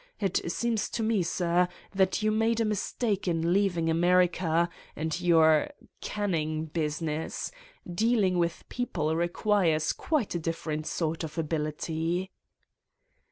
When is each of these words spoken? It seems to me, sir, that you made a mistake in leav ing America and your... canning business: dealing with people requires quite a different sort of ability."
It 0.19 0.51
seems 0.51 0.89
to 0.97 1.03
me, 1.03 1.21
sir, 1.21 1.67
that 1.93 2.23
you 2.23 2.31
made 2.31 2.59
a 2.59 2.65
mistake 2.65 3.27
in 3.27 3.43
leav 3.43 3.77
ing 3.77 3.87
America 3.87 4.67
and 4.95 5.21
your... 5.21 5.69
canning 6.01 6.65
business: 6.65 7.51
dealing 7.87 8.39
with 8.39 8.67
people 8.67 9.15
requires 9.15 9.93
quite 9.93 10.33
a 10.33 10.39
different 10.39 10.87
sort 10.87 11.23
of 11.23 11.37
ability." 11.37 12.31